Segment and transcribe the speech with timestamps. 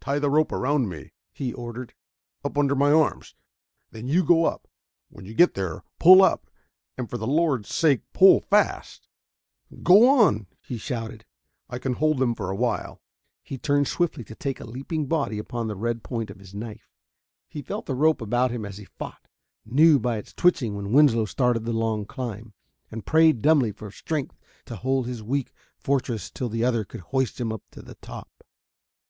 [0.00, 1.92] "Tie the rope around me," he ordered,
[2.42, 3.34] "up under my arms...
[3.90, 4.66] then you go on up.
[5.10, 6.46] When you get there pull up
[6.96, 9.08] and for the Lord's sake pull fast!"
[9.82, 11.26] "Go on," he shouted.
[11.68, 13.02] "I can hold them for a while"
[13.42, 16.88] He turned swiftly to take a leaping body upon the red point of his knife.
[17.46, 19.28] He felt the rope about him as he fought,
[19.66, 22.54] knew by its twitching when Winslow started the long climb,
[22.90, 27.36] and prayed dumbly for strength to hold his weak fortress till the other could hoist
[27.36, 28.30] himself up to the top.